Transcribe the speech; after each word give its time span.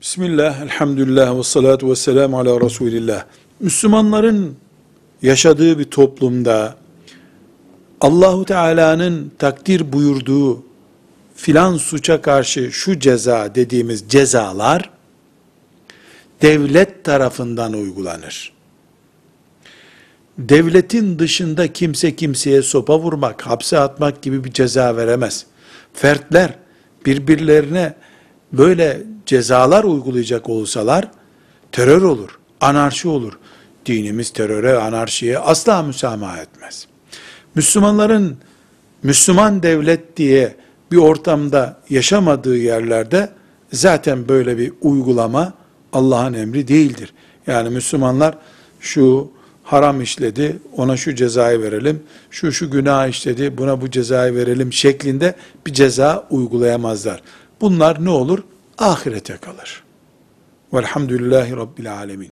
Bismillah, 0.00 0.62
elhamdülillah 0.62 1.38
ve 1.38 1.42
salatu 1.42 1.90
ve 1.90 1.96
selamu 1.96 2.38
ala 2.38 2.60
Resulillah. 2.60 3.24
Müslümanların 3.60 4.56
yaşadığı 5.22 5.78
bir 5.78 5.84
toplumda 5.84 6.76
Allahu 8.00 8.44
Teala'nın 8.44 9.32
takdir 9.38 9.92
buyurduğu 9.92 10.62
filan 11.34 11.76
suça 11.76 12.22
karşı 12.22 12.72
şu 12.72 12.98
ceza 12.98 13.54
dediğimiz 13.54 14.04
cezalar 14.08 14.90
devlet 16.42 17.04
tarafından 17.04 17.72
uygulanır. 17.72 18.52
Devletin 20.38 21.18
dışında 21.18 21.72
kimse 21.72 22.16
kimseye 22.16 22.62
sopa 22.62 22.98
vurmak, 22.98 23.46
hapse 23.46 23.78
atmak 23.78 24.22
gibi 24.22 24.44
bir 24.44 24.52
ceza 24.52 24.96
veremez. 24.96 25.46
Fertler 25.92 26.54
birbirlerine 27.06 27.94
böyle 28.52 29.02
cezalar 29.30 29.84
uygulayacak 29.84 30.48
olsalar 30.48 31.10
terör 31.72 32.02
olur, 32.02 32.38
anarşi 32.60 33.08
olur. 33.08 33.32
Dinimiz 33.86 34.30
teröre, 34.30 34.78
anarşiye 34.78 35.38
asla 35.38 35.82
müsamaha 35.82 36.42
etmez. 36.42 36.86
Müslümanların 37.54 38.36
Müslüman 39.02 39.62
devlet 39.62 40.16
diye 40.16 40.56
bir 40.92 40.96
ortamda 40.96 41.80
yaşamadığı 41.90 42.56
yerlerde 42.56 43.28
zaten 43.72 44.28
böyle 44.28 44.58
bir 44.58 44.72
uygulama 44.80 45.52
Allah'ın 45.92 46.34
emri 46.34 46.68
değildir. 46.68 47.12
Yani 47.46 47.70
Müslümanlar 47.70 48.38
şu 48.80 49.30
haram 49.64 50.00
işledi, 50.00 50.58
ona 50.76 50.96
şu 50.96 51.14
cezayı 51.14 51.62
verelim, 51.62 52.02
şu 52.30 52.52
şu 52.52 52.70
günah 52.70 53.08
işledi, 53.08 53.58
buna 53.58 53.80
bu 53.80 53.90
cezayı 53.90 54.34
verelim 54.34 54.72
şeklinde 54.72 55.34
bir 55.66 55.72
ceza 55.72 56.26
uygulayamazlar. 56.30 57.22
Bunlar 57.60 58.04
ne 58.04 58.10
olur? 58.10 58.42
Ahirete 58.80 59.36
kalır. 59.36 59.84
Velhamdülillahi 60.72 61.56
Rabbil 61.56 61.92
Alemin. 61.92 62.30